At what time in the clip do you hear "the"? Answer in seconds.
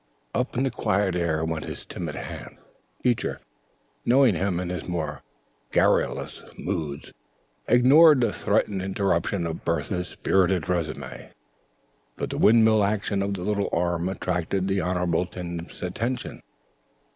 0.71-0.75, 8.21-8.33, 12.31-12.39, 13.35-13.43, 14.67-14.81